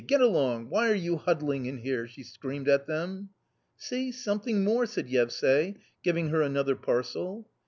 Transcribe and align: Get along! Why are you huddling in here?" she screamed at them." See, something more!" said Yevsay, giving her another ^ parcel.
Get 0.07 0.19
along! 0.19 0.69
Why 0.71 0.89
are 0.89 0.95
you 0.95 1.17
huddling 1.17 1.67
in 1.67 1.77
here?" 1.77 2.07
she 2.07 2.23
screamed 2.23 2.67
at 2.67 2.87
them." 2.87 3.29
See, 3.77 4.11
something 4.11 4.63
more!" 4.63 4.87
said 4.87 5.07
Yevsay, 5.09 5.75
giving 6.01 6.29
her 6.29 6.41
another 6.41 6.75
^ 6.75 6.81
parcel. 6.81 7.47